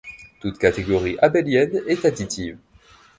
Toute 0.39 0.57
catégorie 0.57 1.19
abélienne 1.19 1.83
est 1.85 2.05
additive. 2.05 2.57